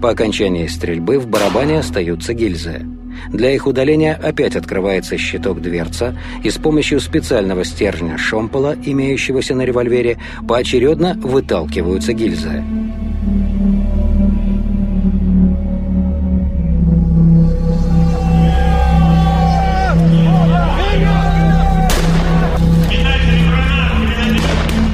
По 0.00 0.08
окончании 0.08 0.66
стрельбы 0.66 1.18
в 1.18 1.28
барабане 1.28 1.80
остаются 1.80 2.32
гильзы. 2.32 2.86
Для 3.30 3.52
их 3.52 3.66
удаления 3.66 4.14
опять 4.14 4.56
открывается 4.56 5.18
щиток 5.18 5.60
дверца, 5.60 6.16
и 6.42 6.48
с 6.48 6.54
помощью 6.54 7.00
специального 7.00 7.62
стержня 7.62 8.16
шомпола, 8.16 8.74
имеющегося 8.82 9.54
на 9.54 9.66
револьвере, 9.66 10.16
поочередно 10.48 11.12
выталкиваются 11.12 12.14
гильзы. 12.14 12.64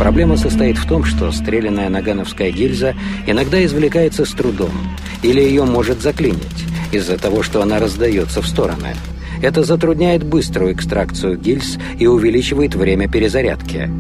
Проблема 0.05 0.37
состоит 0.37 0.77
в 0.77 0.87
том, 0.87 1.03
что 1.03 1.33
стрелянная 1.33 1.89
нагановская 1.89 2.51
гильза 2.51 2.95
иногда 3.27 3.65
извлекается 3.65 4.27
с 4.27 4.33
трудом, 4.33 4.71
или 5.23 5.41
ее 5.41 5.65
может 5.65 6.03
заклинить, 6.03 6.67
из-за 6.93 7.17
того, 7.17 7.43
что 7.43 7.63
она 7.63 7.79
раздается 7.79 8.43
в 8.43 8.47
стороны. 8.47 8.95
Это 9.41 9.63
затрудняет 9.63 10.23
быструю 10.23 10.75
экстракцию 10.75 11.39
гильз 11.39 11.79
и 11.99 12.07
увеличивает 12.07 12.75
время 12.75 13.09
перезарядки. 13.11 13.91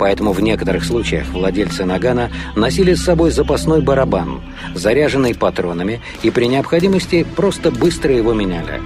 Поэтому 0.00 0.32
в 0.32 0.40
некоторых 0.40 0.82
случаях 0.82 1.28
владельцы 1.28 1.84
нагана 1.84 2.32
носили 2.56 2.94
с 2.94 3.04
собой 3.04 3.30
запасной 3.30 3.82
барабан, 3.82 4.42
заряженный 4.74 5.36
патронами, 5.36 6.00
и 6.24 6.30
при 6.30 6.46
необходимости 6.46 7.24
просто 7.36 7.70
быстро 7.70 8.12
его 8.12 8.34
меняли. 8.34 8.80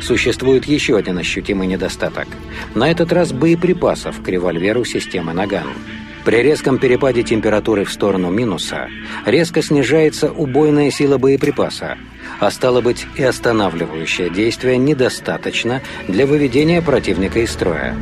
Существует 0.00 0.64
еще 0.66 0.96
один 0.96 1.18
ощутимый 1.18 1.66
недостаток. 1.66 2.28
На 2.76 2.88
этот 2.88 3.12
раз 3.12 3.32
боеприпасов 3.32 4.22
к 4.22 4.28
револьверу 4.28 4.84
системы 4.84 5.32
«Наган». 5.32 5.66
При 6.24 6.42
резком 6.42 6.78
перепаде 6.78 7.22
температуры 7.22 7.84
в 7.84 7.92
сторону 7.92 8.30
минуса 8.30 8.88
резко 9.24 9.62
снижается 9.62 10.30
убойная 10.30 10.90
сила 10.90 11.16
боеприпаса, 11.16 11.96
а 12.40 12.50
стало 12.50 12.82
быть 12.82 13.06
и 13.16 13.22
останавливающее 13.22 14.28
действие 14.28 14.76
недостаточно 14.76 15.80
для 16.08 16.26
выведения 16.26 16.82
противника 16.82 17.40
из 17.40 17.50
строя. 17.50 17.96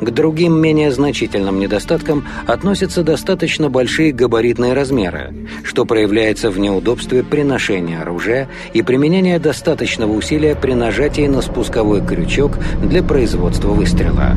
К 0.00 0.10
другим 0.10 0.60
менее 0.60 0.90
значительным 0.90 1.60
недостаткам 1.60 2.26
относятся 2.46 3.04
достаточно 3.04 3.70
большие 3.70 4.12
габаритные 4.12 4.74
размеры, 4.74 5.32
что 5.62 5.84
проявляется 5.84 6.50
в 6.50 6.58
неудобстве 6.58 7.22
при 7.22 7.42
ношении 7.42 7.96
оружия 7.96 8.48
и 8.72 8.82
применении 8.82 9.38
достаточного 9.38 10.12
усилия 10.12 10.56
при 10.56 10.72
нажатии 10.72 11.28
на 11.28 11.40
спусковой 11.40 12.04
крючок 12.04 12.58
для 12.82 13.04
производства 13.04 13.68
выстрела. 13.68 14.36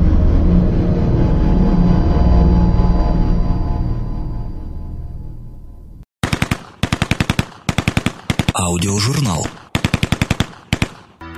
Аудиожурнал. 8.68 9.48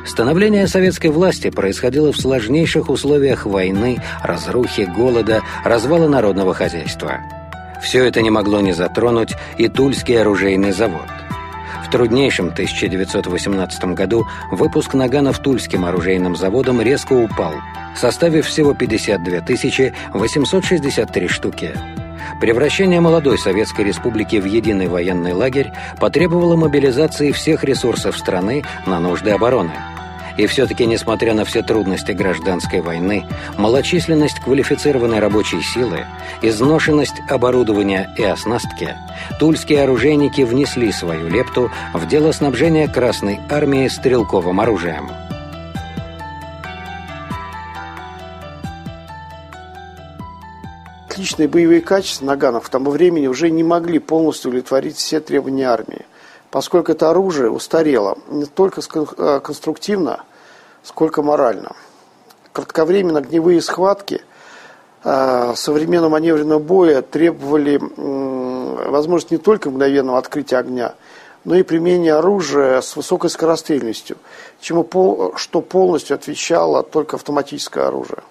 Становление 0.04 0.68
советской 0.68 1.12
власти 1.12 1.52
происходило 1.52 2.12
в 2.12 2.18
сложнейших 2.18 2.90
условиях 2.90 3.46
войны, 3.46 4.02
разрухи, 4.24 4.92
голода, 4.98 5.44
развала 5.64 6.08
народного 6.08 6.56
хозяйства. 6.56 7.20
Все 7.84 8.04
это 8.04 8.24
не 8.24 8.32
могло 8.32 8.62
не 8.62 8.74
затронуть 8.74 9.36
и 9.60 9.68
Тульский 9.68 10.20
оружейный 10.20 10.72
завод. 10.72 11.06
В 11.86 11.92
труднейшем 11.92 12.48
1918 12.48 13.94
году 13.94 14.26
выпуск 14.52 14.96
наганов 14.96 15.38
Тульским 15.38 15.86
оружейным 15.86 16.36
заводом 16.36 16.82
резко 16.82 17.14
упал, 17.14 17.54
составив 17.96 18.48
всего 18.48 18.74
52 18.74 19.42
863 20.16 21.28
штуки. 21.28 21.74
Превращение 22.40 23.02
молодой 23.02 23.38
Советской 23.38 23.86
Республики 23.86 24.38
в 24.38 24.46
единый 24.46 24.88
военный 24.88 25.34
лагерь 25.34 25.72
потребовало 26.00 26.56
мобилизации 26.56 27.32
всех 27.32 27.64
ресурсов 27.64 28.18
страны 28.18 28.64
на 28.86 29.00
нужды 29.00 29.32
обороны. 29.32 29.74
И 30.40 30.48
все-таки, 30.48 30.86
несмотря 30.86 31.34
на 31.34 31.44
все 31.44 31.64
трудности 31.64 32.14
гражданской 32.14 32.80
войны, 32.80 33.26
малочисленность 33.58 34.40
квалифицированной 34.40 35.20
рабочей 35.20 35.62
силы, 35.62 36.06
изношенность 36.42 37.22
оборудования 37.28 38.10
и 38.16 38.24
оснастки, 38.24 38.96
тульские 39.38 39.84
оружейники 39.84 40.44
внесли 40.44 40.94
свою 40.94 41.28
лепту 41.28 41.70
в 41.94 42.08
дело 42.08 42.32
снабжения 42.32 42.88
Красной 42.88 43.42
Армии 43.50 43.90
стрелковым 43.90 44.62
оружием. 44.62 45.10
Отличные 51.20 51.50
боевые 51.50 51.82
качества 51.82 52.28
наганов 52.28 52.68
к 52.68 52.70
тому 52.70 52.92
времени 52.92 53.28
уже 53.28 53.50
не 53.50 53.62
могли 53.62 54.00
полностью 54.00 54.52
удовлетворить 54.52 54.96
все 54.96 55.20
требования 55.20 55.70
армии, 55.70 56.06
поскольку 56.50 56.94
это 56.94 57.10
оружие 57.10 57.52
устарело 57.52 58.18
не 58.30 58.46
только 58.46 58.80
э, 58.80 59.42
конструктивно, 59.42 60.24
сколько 60.82 61.22
морально. 61.22 61.74
Кратковременно 62.54 63.20
огневые 63.20 63.62
схватки 63.62 64.22
э, 65.04 65.54
современного 65.58 66.12
маневренного 66.12 66.60
боя 66.60 67.02
требовали 67.02 67.82
возможность 68.90 69.32
не 69.32 69.40
только 69.40 69.72
мгновенного 69.72 70.20
открытия 70.20 70.56
огня, 70.56 70.94
но 71.44 71.56
и 71.56 71.64
применения 71.64 72.14
оружия 72.14 72.80
с 72.80 72.96
высокой 72.96 73.30
скорострельностью, 73.30 74.16
чему 74.62 75.34
что 75.36 75.60
полностью 75.60 76.16
отвечало 76.16 76.82
только 76.82 77.18
автоматическое 77.18 77.88
оружие. 77.88 78.24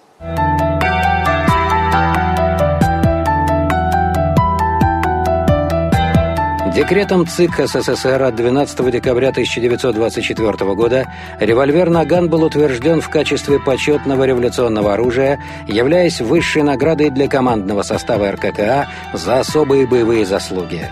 Декретом 6.79 7.27
ЦИК 7.27 7.67
СССР 7.67 8.23
от 8.23 8.35
12 8.37 8.89
декабря 8.89 9.29
1924 9.31 10.73
года 10.75 11.09
револьвер 11.37 11.89
«Наган» 11.89 12.29
был 12.29 12.41
утвержден 12.45 13.01
в 13.01 13.09
качестве 13.09 13.59
почетного 13.59 14.23
революционного 14.23 14.93
оружия, 14.93 15.43
являясь 15.67 16.21
высшей 16.21 16.63
наградой 16.63 17.09
для 17.09 17.27
командного 17.27 17.81
состава 17.81 18.31
РККА 18.31 18.87
за 19.11 19.41
особые 19.41 19.87
боевые 19.87 20.25
заслуги. 20.25 20.89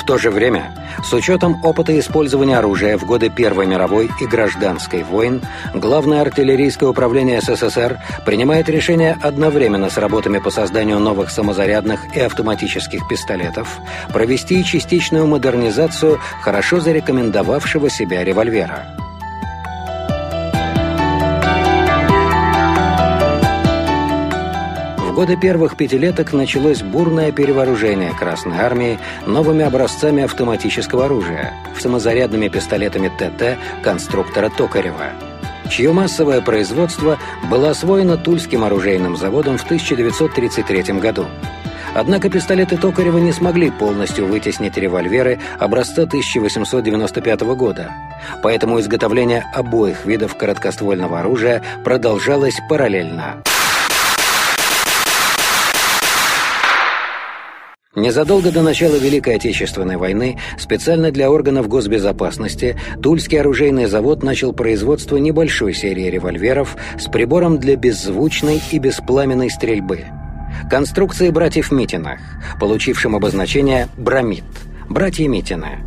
В 0.00 0.04
то 0.06 0.16
же 0.16 0.30
время, 0.30 0.72
с 1.04 1.12
учетом 1.12 1.62
опыта 1.62 1.96
использования 1.98 2.56
оружия 2.56 2.96
в 2.96 3.04
годы 3.04 3.28
Первой 3.28 3.66
мировой 3.66 4.10
и 4.20 4.26
гражданской 4.26 5.02
войн, 5.04 5.42
Главное 5.74 6.22
артиллерийское 6.22 6.88
управление 6.88 7.40
СССР 7.42 7.98
принимает 8.24 8.68
решение 8.68 9.16
одновременно 9.20 9.90
с 9.90 9.98
работами 9.98 10.38
по 10.38 10.50
созданию 10.50 10.98
новых 10.98 11.30
самозарядных 11.30 12.16
и 12.16 12.20
автоматических 12.20 13.06
пистолетов 13.08 13.78
провести 14.12 14.64
частичную 14.64 15.26
модернизацию 15.26 16.18
хорошо 16.42 16.80
зарекомендовавшего 16.80 17.90
себя 17.90 18.24
револьвера. 18.24 18.99
Годы 25.20 25.36
первых 25.36 25.76
пятилеток 25.76 26.32
началось 26.32 26.80
бурное 26.80 27.30
перевооружение 27.30 28.14
Красной 28.14 28.56
Армии 28.56 28.98
новыми 29.26 29.62
образцами 29.62 30.22
автоматического 30.22 31.04
оружия, 31.04 31.52
самозарядными 31.78 32.48
пистолетами 32.48 33.08
ТТ 33.08 33.58
конструктора 33.82 34.48
Токарева, 34.48 35.10
чье 35.68 35.92
массовое 35.92 36.40
производство 36.40 37.18
было 37.50 37.68
освоено 37.68 38.16
Тульским 38.16 38.64
оружейным 38.64 39.14
заводом 39.14 39.58
в 39.58 39.64
1933 39.64 40.94
году. 40.94 41.26
Однако 41.92 42.30
пистолеты 42.30 42.78
Токарева 42.78 43.18
не 43.18 43.32
смогли 43.32 43.70
полностью 43.70 44.26
вытеснить 44.26 44.78
револьверы 44.78 45.38
образца 45.58 46.04
1895 46.04 47.40
года. 47.42 47.92
Поэтому 48.42 48.80
изготовление 48.80 49.44
обоих 49.52 50.06
видов 50.06 50.38
короткоствольного 50.38 51.20
оружия 51.20 51.62
продолжалось 51.84 52.58
параллельно. 52.70 53.42
Незадолго 58.00 58.50
до 58.50 58.62
начала 58.62 58.96
Великой 58.96 59.34
Отечественной 59.34 59.98
войны 59.98 60.38
специально 60.58 61.10
для 61.10 61.30
органов 61.30 61.68
госбезопасности 61.68 62.78
Тульский 63.02 63.38
оружейный 63.38 63.84
завод 63.84 64.22
начал 64.22 64.54
производство 64.54 65.18
небольшой 65.18 65.74
серии 65.74 66.08
револьверов 66.08 66.78
с 66.98 67.10
прибором 67.10 67.58
для 67.58 67.76
беззвучной 67.76 68.62
и 68.70 68.78
беспламенной 68.78 69.50
стрельбы. 69.50 70.06
Конструкции 70.70 71.28
братьев 71.28 71.70
Митинах, 71.70 72.20
получившим 72.58 73.14
обозначение 73.14 73.88
«Брамит», 73.98 74.44
«Братья 74.88 75.28
Митина». 75.28 75.80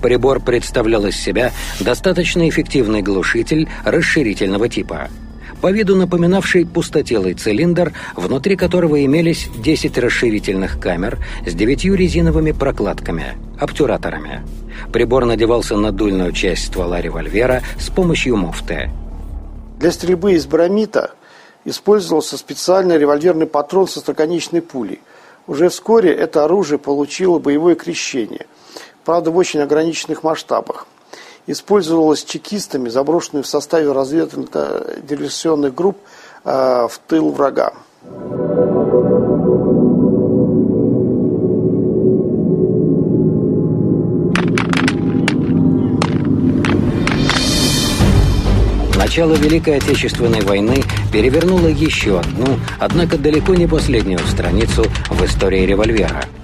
Прибор 0.00 0.38
представлял 0.38 1.04
из 1.04 1.16
себя 1.16 1.50
достаточно 1.80 2.48
эффективный 2.48 3.02
глушитель 3.02 3.68
расширительного 3.84 4.68
типа– 4.68 5.08
по 5.66 5.72
виду 5.72 5.96
напоминавший 5.96 6.64
пустотелый 6.64 7.34
цилиндр, 7.34 7.92
внутри 8.14 8.54
которого 8.54 9.04
имелись 9.04 9.48
10 9.58 9.98
расширительных 9.98 10.78
камер 10.78 11.18
с 11.44 11.54
девятью 11.54 11.96
резиновыми 11.96 12.52
прокладками, 12.52 13.36
обтюраторами. 13.58 14.46
Прибор 14.92 15.24
надевался 15.24 15.76
на 15.76 15.90
дульную 15.90 16.30
часть 16.30 16.66
ствола 16.66 17.00
револьвера 17.00 17.64
с 17.80 17.90
помощью 17.90 18.36
муфты. 18.36 18.90
Для 19.80 19.90
стрельбы 19.90 20.34
из 20.34 20.46
барамита 20.46 21.10
использовался 21.64 22.38
специальный 22.38 22.96
револьверный 22.96 23.48
патрон 23.48 23.88
со 23.88 23.98
строконечной 23.98 24.62
пулей. 24.62 25.00
Уже 25.48 25.68
вскоре 25.68 26.12
это 26.12 26.44
оружие 26.44 26.78
получило 26.78 27.40
боевое 27.40 27.74
крещение, 27.74 28.46
правда 29.04 29.32
в 29.32 29.36
очень 29.36 29.58
ограниченных 29.58 30.22
масштабах 30.22 30.86
использовалась 31.46 32.24
чекистами, 32.24 32.88
заброшенной 32.88 33.42
в 33.42 33.46
составе 33.46 33.90
разведывательно-диверсионных 33.92 35.74
групп 35.74 35.98
э, 36.44 36.88
в 36.90 37.00
тыл 37.06 37.30
врага. 37.30 37.72
Начало 48.96 49.34
Великой 49.34 49.76
Отечественной 49.76 50.40
войны 50.40 50.82
перевернуло 51.12 51.68
еще 51.68 52.18
одну, 52.18 52.58
однако 52.78 53.16
далеко 53.16 53.54
не 53.54 53.66
последнюю 53.66 54.18
страницу 54.18 54.84
в 55.08 55.24
истории 55.24 55.64
револьвера– 55.64 56.24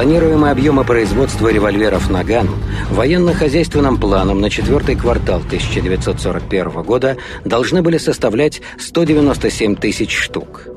Планируемые 0.00 0.52
объемы 0.52 0.82
производства 0.82 1.48
револьверов 1.48 2.08
«Наган» 2.08 2.48
военно-хозяйственным 2.90 3.98
планом 3.98 4.40
на 4.40 4.48
четвертый 4.48 4.96
квартал 4.96 5.40
1941 5.40 6.70
года 6.84 7.18
должны 7.44 7.82
были 7.82 7.98
составлять 7.98 8.62
197 8.78 9.76
тысяч 9.76 10.16
штук. 10.16 10.68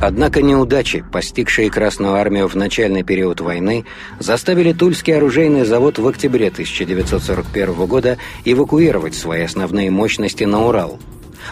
Однако 0.00 0.40
неудачи, 0.40 1.04
постигшие 1.12 1.68
Красную 1.68 2.14
Армию 2.14 2.46
в 2.46 2.54
начальный 2.54 3.02
период 3.02 3.40
войны, 3.40 3.86
заставили 4.20 4.72
Тульский 4.72 5.16
оружейный 5.16 5.64
завод 5.64 5.98
в 5.98 6.06
октябре 6.06 6.46
1941 6.46 7.86
года 7.86 8.18
эвакуировать 8.44 9.16
свои 9.16 9.42
основные 9.42 9.90
мощности 9.90 10.44
на 10.44 10.64
Урал– 10.64 11.00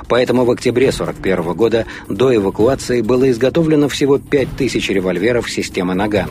Поэтому 0.08 0.44
в 0.44 0.50
октябре 0.50 0.88
1941 0.88 1.56
года 1.56 1.86
до 2.08 2.34
эвакуации 2.34 3.00
было 3.00 3.30
изготовлено 3.30 3.88
всего 3.88 4.18
5000 4.18 4.90
револьверов 4.90 5.50
системы 5.50 5.94
«Наган». 5.94 6.30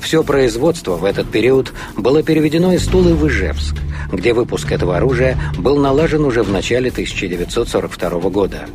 Все 0.00 0.24
производство 0.24 0.96
в 0.96 1.04
этот 1.04 1.30
период 1.30 1.72
было 1.96 2.22
переведено 2.22 2.72
из 2.72 2.86
Тулы 2.86 3.14
в 3.14 3.28
Ижевск, 3.28 3.76
где 4.10 4.32
выпуск 4.32 4.72
этого 4.72 4.96
оружия 4.96 5.38
был 5.58 5.76
налажен 5.76 6.24
уже 6.24 6.42
в 6.42 6.50
начале 6.50 6.90
1942 6.90 8.30
года 8.30 8.66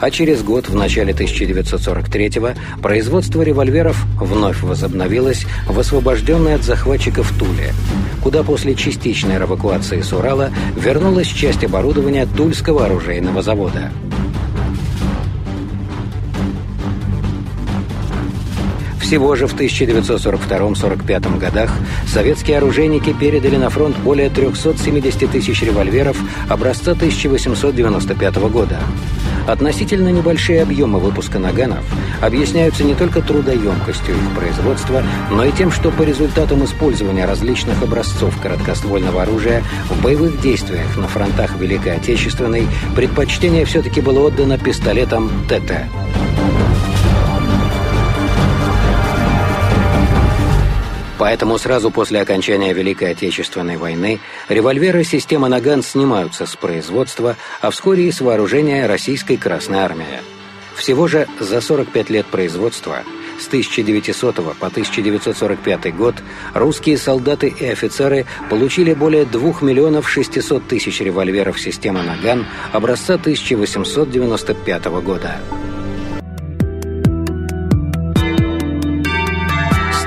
а 0.00 0.10
через 0.10 0.42
год, 0.42 0.68
в 0.68 0.74
начале 0.74 1.12
1943-го, 1.12 2.80
производство 2.80 3.42
револьверов 3.42 4.04
вновь 4.20 4.62
возобновилось 4.62 5.46
в 5.66 5.78
освобожденной 5.78 6.54
от 6.54 6.62
захватчиков 6.62 7.32
Туле, 7.38 7.72
куда 8.22 8.42
после 8.42 8.74
частичной 8.74 9.38
эвакуации 9.38 10.00
с 10.00 10.12
Урала 10.12 10.50
вернулась 10.76 11.28
часть 11.28 11.64
оборудования 11.64 12.26
Тульского 12.26 12.86
оружейного 12.86 13.42
завода. 13.42 13.90
Всего 19.08 19.34
же 19.36 19.46
в 19.46 19.54
1942-1945 19.54 21.38
годах 21.38 21.70
советские 22.06 22.58
оружейники 22.58 23.14
передали 23.14 23.56
на 23.56 23.70
фронт 23.70 23.96
более 23.96 24.28
370 24.28 25.30
тысяч 25.30 25.62
револьверов 25.62 26.20
образца 26.50 26.92
1895 26.92 28.36
года. 28.50 28.78
Относительно 29.48 30.10
небольшие 30.10 30.60
объемы 30.60 30.98
выпуска 30.98 31.38
наганов 31.38 31.82
объясняются 32.20 32.84
не 32.84 32.94
только 32.94 33.22
трудоемкостью 33.22 34.14
их 34.14 34.36
производства, 34.36 35.02
но 35.30 35.42
и 35.42 35.52
тем, 35.52 35.72
что 35.72 35.90
по 35.90 36.02
результатам 36.02 36.66
использования 36.66 37.24
различных 37.24 37.82
образцов 37.82 38.38
короткоствольного 38.42 39.22
оружия 39.22 39.62
в 39.88 40.02
боевых 40.02 40.38
действиях 40.42 40.98
на 40.98 41.08
фронтах 41.08 41.56
Великой 41.56 41.96
Отечественной 41.96 42.66
предпочтение 42.94 43.64
все-таки 43.64 44.02
было 44.02 44.26
отдано 44.26 44.58
пистолетам 44.58 45.30
ТТ. 45.48 45.72
Поэтому 51.18 51.58
сразу 51.58 51.90
после 51.90 52.20
окончания 52.20 52.72
Великой 52.72 53.10
Отечественной 53.10 53.76
войны 53.76 54.20
револьверы 54.48 55.02
системы 55.02 55.48
«Наган» 55.48 55.82
снимаются 55.82 56.46
с 56.46 56.54
производства, 56.54 57.36
а 57.60 57.70
вскоре 57.70 58.08
и 58.08 58.12
с 58.12 58.20
вооружения 58.20 58.86
Российской 58.86 59.36
Красной 59.36 59.80
Армии. 59.80 60.22
Всего 60.76 61.08
же 61.08 61.26
за 61.40 61.60
45 61.60 62.10
лет 62.10 62.26
производства 62.26 63.02
с 63.40 63.48
1900 63.48 64.36
по 64.36 64.66
1945 64.68 65.96
год 65.96 66.14
русские 66.54 66.96
солдаты 66.96 67.48
и 67.48 67.66
офицеры 67.66 68.26
получили 68.48 68.94
более 68.94 69.24
2 69.24 69.54
миллионов 69.62 70.08
600 70.08 70.68
тысяч 70.68 71.00
револьверов 71.00 71.60
системы 71.60 72.02
«Наган» 72.02 72.46
образца 72.72 73.14
1895 73.14 74.84
года. 75.02 75.40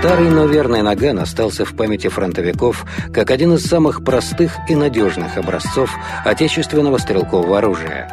Старый, 0.01 0.31
но 0.31 0.45
верный 0.47 0.81
наган 0.81 1.19
остался 1.19 1.63
в 1.63 1.75
памяти 1.75 2.07
фронтовиков 2.07 2.87
как 3.13 3.29
один 3.29 3.53
из 3.53 3.67
самых 3.67 4.03
простых 4.03 4.57
и 4.67 4.73
надежных 4.73 5.37
образцов 5.37 5.95
отечественного 6.25 6.97
стрелкового 6.97 7.59
оружия. 7.59 8.09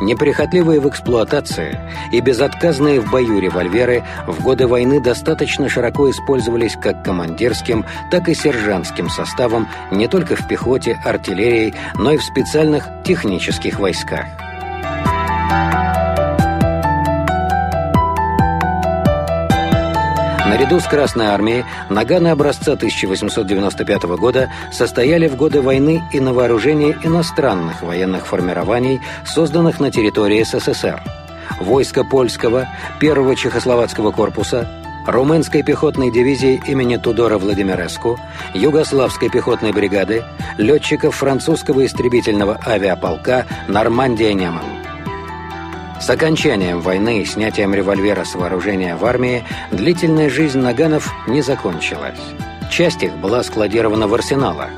Неприхотливые 0.00 0.78
в 0.78 0.88
эксплуатации 0.88 1.80
и 2.12 2.20
безотказные 2.20 3.00
в 3.00 3.10
бою 3.10 3.40
револьверы 3.40 4.04
в 4.28 4.40
годы 4.40 4.68
войны 4.68 5.00
достаточно 5.00 5.68
широко 5.68 6.08
использовались 6.08 6.76
как 6.80 7.02
командирским, 7.02 7.84
так 8.12 8.28
и 8.28 8.34
сержантским 8.34 9.10
составом 9.10 9.66
не 9.90 10.06
только 10.06 10.36
в 10.36 10.46
пехоте, 10.46 10.96
артиллерии, 11.04 11.74
но 11.96 12.12
и 12.12 12.18
в 12.18 12.22
специальных 12.22 12.86
технических 13.04 13.80
войсках. 13.80 14.26
Наряду 20.52 20.80
с 20.80 20.84
Красной 20.84 21.28
армией 21.28 21.64
наганы 21.88 22.28
образца 22.28 22.72
1895 22.72 24.02
года 24.18 24.50
состояли 24.70 25.26
в 25.26 25.34
годы 25.34 25.62
войны 25.62 26.04
и 26.12 26.20
на 26.20 26.34
вооружении 26.34 26.94
иностранных 27.02 27.80
военных 27.80 28.26
формирований, 28.26 29.00
созданных 29.24 29.80
на 29.80 29.90
территории 29.90 30.42
СССР. 30.42 31.02
Войска 31.58 32.04
польского, 32.04 32.68
первого 33.00 33.34
чехословацкого 33.34 34.10
корпуса, 34.10 34.68
Румынской 35.06 35.62
пехотной 35.62 36.12
дивизии 36.12 36.62
имени 36.66 36.98
Тудора 36.98 37.38
Владимиреску, 37.38 38.20
Югославской 38.52 39.30
пехотной 39.30 39.72
бригады, 39.72 40.22
летчиков 40.58 41.14
французского 41.14 41.86
истребительного 41.86 42.60
авиаполка 42.66 43.46
«Нормандия-Неман». 43.68 44.91
С 46.02 46.10
окончанием 46.10 46.80
войны 46.80 47.22
и 47.22 47.24
снятием 47.24 47.72
револьвера 47.72 48.24
с 48.24 48.34
вооружения 48.34 48.96
в 48.96 49.04
армии 49.04 49.44
длительная 49.70 50.28
жизнь 50.28 50.58
наганов 50.58 51.14
не 51.28 51.42
закончилась. 51.42 52.18
Часть 52.72 53.04
их 53.04 53.16
была 53.18 53.44
складирована 53.44 54.08
в 54.08 54.14
арсеналах, 54.14 54.70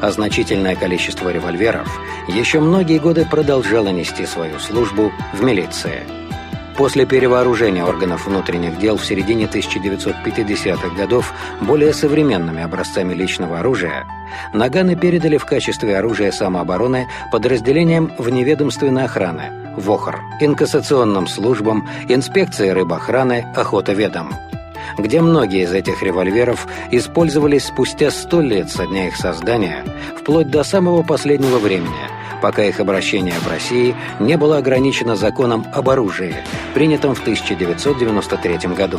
а 0.00 0.10
значительное 0.10 0.74
количество 0.74 1.28
револьверов 1.28 1.88
еще 2.26 2.58
многие 2.58 2.98
годы 2.98 3.24
продолжало 3.24 3.90
нести 3.90 4.26
свою 4.26 4.58
службу 4.58 5.12
в 5.32 5.44
милиции. 5.44 6.02
После 6.76 7.04
перевооружения 7.04 7.84
органов 7.84 8.26
внутренних 8.26 8.78
дел 8.78 8.96
в 8.96 9.04
середине 9.04 9.44
1950-х 9.44 10.88
годов 10.96 11.32
более 11.60 11.92
современными 11.92 12.62
образцами 12.62 13.12
личного 13.12 13.60
оружия 13.60 14.06
наганы 14.54 14.96
передали 14.96 15.36
в 15.36 15.44
качестве 15.44 15.98
оружия 15.98 16.32
самообороны 16.32 17.08
подразделениям 17.30 18.10
вневедомственной 18.18 19.04
охраны– 19.04 19.52
ВОХР, 19.76 20.20
инкассационным 20.40 21.26
службам, 21.26 21.88
инспекции 22.08 22.70
рыбохраны, 22.70 23.46
охотоведам, 23.54 24.34
где 24.98 25.20
многие 25.20 25.64
из 25.64 25.72
этих 25.72 26.02
револьверов 26.02 26.66
использовались 26.90 27.66
спустя 27.66 28.10
сто 28.10 28.40
лет 28.40 28.70
со 28.70 28.86
дня 28.86 29.08
их 29.08 29.16
создания, 29.16 29.84
вплоть 30.18 30.50
до 30.50 30.62
самого 30.62 31.02
последнего 31.02 31.58
времени, 31.58 31.90
пока 32.42 32.64
их 32.64 32.80
обращение 32.80 33.36
в 33.38 33.48
России 33.48 33.94
не 34.20 34.36
было 34.36 34.58
ограничено 34.58 35.16
законом 35.16 35.64
об 35.72 35.88
оружии, 35.88 36.34
принятым 36.74 37.14
в 37.14 37.22
1993 37.22 38.74
году. 38.74 38.98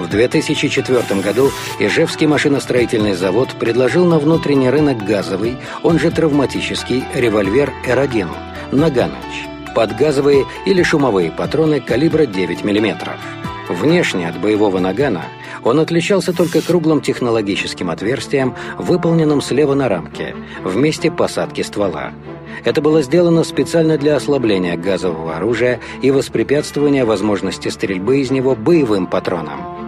В 0.00 0.08
2004 0.08 1.20
году 1.20 1.50
Ижевский 1.78 2.26
машиностроительный 2.26 3.12
завод 3.12 3.50
предложил 3.60 4.06
на 4.06 4.18
внутренний 4.18 4.70
рынок 4.70 5.04
газовый, 5.04 5.56
он 5.82 6.00
же 6.00 6.10
травматический, 6.10 7.04
револьвер 7.14 7.70
Р-1 7.86 8.28
«Наганыч» 8.72 9.46
под 9.74 9.94
газовые 9.96 10.46
или 10.66 10.82
шумовые 10.82 11.30
патроны 11.30 11.80
калибра 11.80 12.26
9 12.26 12.64
мм. 12.64 13.10
Внешне 13.70 14.28
от 14.28 14.40
боевого 14.40 14.80
нагана 14.80 15.22
он 15.62 15.78
отличался 15.78 16.32
только 16.32 16.60
круглым 16.60 17.00
технологическим 17.00 17.88
отверстием, 17.90 18.56
выполненным 18.78 19.40
слева 19.40 19.74
на 19.74 19.88
рамке, 19.88 20.34
в 20.64 20.76
месте 20.76 21.08
посадки 21.08 21.60
ствола. 21.62 22.10
Это 22.64 22.82
было 22.82 23.00
сделано 23.00 23.44
специально 23.44 23.96
для 23.96 24.16
ослабления 24.16 24.76
газового 24.76 25.36
оружия 25.36 25.78
и 26.02 26.10
воспрепятствования 26.10 27.04
возможности 27.06 27.68
стрельбы 27.68 28.20
из 28.20 28.32
него 28.32 28.56
боевым 28.56 29.06
патроном. 29.06 29.79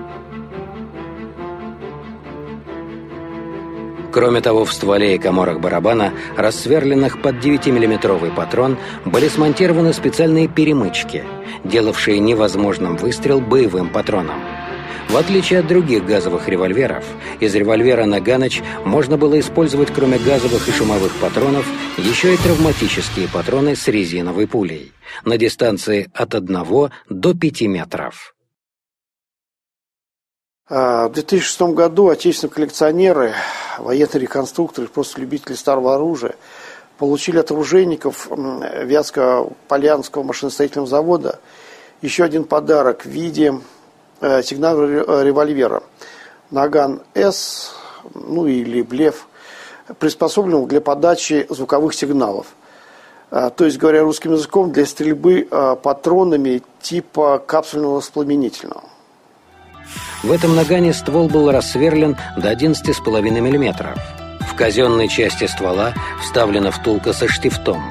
Кроме 4.12 4.42
того, 4.42 4.66
в 4.66 4.72
стволе 4.72 5.14
и 5.14 5.18
коморах 5.18 5.58
барабана, 5.58 6.12
рассверленных 6.36 7.22
под 7.22 7.36
9-миллиметровый 7.36 8.30
патрон, 8.30 8.76
были 9.06 9.28
смонтированы 9.28 9.94
специальные 9.94 10.48
перемычки, 10.48 11.24
делавшие 11.64 12.20
невозможным 12.20 12.96
выстрел 12.96 13.40
боевым 13.40 13.88
патроном. 13.88 14.40
В 15.08 15.16
отличие 15.16 15.60
от 15.60 15.66
других 15.66 16.04
газовых 16.04 16.46
револьверов, 16.48 17.04
из 17.40 17.54
револьвера 17.54 18.04
«Наганыч» 18.04 18.62
можно 18.84 19.16
было 19.16 19.40
использовать 19.40 19.90
кроме 19.90 20.18
газовых 20.18 20.68
и 20.68 20.72
шумовых 20.72 21.14
патронов 21.16 21.66
еще 21.96 22.34
и 22.34 22.36
травматические 22.36 23.28
патроны 23.28 23.76
с 23.76 23.88
резиновой 23.88 24.46
пулей 24.46 24.92
на 25.24 25.38
дистанции 25.38 26.10
от 26.14 26.34
1 26.34 26.90
до 27.08 27.34
5 27.34 27.62
метров. 27.62 28.31
А, 30.74 31.08
в 31.08 31.12
2006 31.12 31.60
году 31.74 32.08
отечественные 32.08 32.54
коллекционеры, 32.54 33.34
военные 33.76 34.22
реконструкторы, 34.22 34.88
просто 34.88 35.20
любители 35.20 35.52
старого 35.52 35.94
оружия 35.94 36.34
получили 36.96 37.36
от 37.36 37.50
оружейников 37.50 38.28
Вятско-Полянского 38.30 40.22
машиностроительного 40.22 40.88
завода 40.88 41.40
еще 42.00 42.24
один 42.24 42.44
подарок 42.44 43.02
в 43.04 43.10
виде 43.10 43.60
э, 44.22 44.42
сигнала 44.42 45.22
револьвера. 45.22 45.82
Наган 46.50 47.02
С, 47.12 47.74
ну 48.14 48.46
или 48.46 48.80
Блев, 48.80 49.28
приспособленного 49.98 50.66
для 50.66 50.80
подачи 50.80 51.46
звуковых 51.50 51.92
сигналов. 51.92 52.46
А, 53.30 53.50
то 53.50 53.66
есть, 53.66 53.76
говоря 53.76 54.00
русским 54.00 54.32
языком, 54.32 54.72
для 54.72 54.86
стрельбы 54.86 55.46
а, 55.50 55.76
патронами 55.76 56.62
типа 56.80 57.42
капсульного 57.46 57.96
воспламенительного. 57.96 58.84
В 60.22 60.30
этом 60.30 60.54
нагане 60.54 60.92
ствол 60.92 61.28
был 61.28 61.50
рассверлен 61.50 62.16
до 62.36 62.52
11,5 62.52 63.20
мм. 63.30 63.94
В 64.40 64.54
казенной 64.54 65.08
части 65.08 65.46
ствола 65.46 65.94
вставлена 66.20 66.70
втулка 66.70 67.12
со 67.12 67.26
штифтом. 67.26 67.82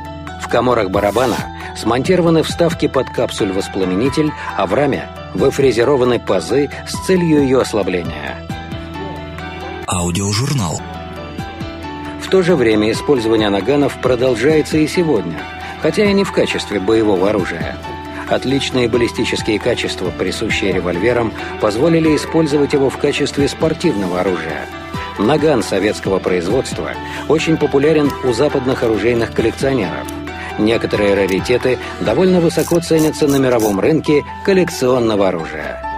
В 0.42 0.48
коморах 0.48 0.92
барабана 0.92 1.38
смонтированы 1.78 2.44
вставки 2.44 2.88
под 2.88 3.10
капсуль-воспламенитель, 3.10 4.32
а 4.58 4.66
в 4.66 4.74
раме 4.74 5.10
выфрезерованы 5.34 6.20
пазы 6.20 6.70
с 6.88 7.06
целью 7.06 7.42
ее 7.42 7.62
ослабления. 7.62 8.38
Аудиожурнал. 9.88 10.80
В 12.22 12.30
то 12.30 12.42
же 12.44 12.56
время 12.56 12.92
использование 12.92 13.50
наганов 13.50 14.00
продолжается 14.02 14.78
и 14.78 14.88
сегодня, 14.88 15.42
хотя 15.82 16.06
и 16.06 16.14
не 16.14 16.24
в 16.24 16.32
качестве 16.32 16.80
боевого 16.80 17.30
оружия. 17.30 17.76
Отличные 18.32 18.88
баллистические 18.88 19.60
качества, 19.60 20.10
присущие 20.10 20.72
револьверам, 20.72 21.34
позволили 21.60 22.16
использовать 22.16 22.72
его 22.72 22.90
в 22.90 22.98
качестве 22.98 23.50
спортивного 23.50 24.22
оружия. 24.22 24.68
Наган 25.20 25.62
советского 25.62 26.20
производства 26.20 26.92
очень 27.28 27.58
популярен 27.58 28.10
у 28.24 28.32
западных 28.32 28.84
оружейных 28.84 29.34
коллекционеров. 29.34 30.08
Некоторые 30.60 31.14
раритеты 31.14 31.78
довольно 32.00 32.40
высоко 32.40 32.80
ценятся 32.80 33.28
на 33.28 33.36
мировом 33.36 33.82
рынке 33.82 34.24
коллекционного 34.46 35.28
оружия. 35.28 35.91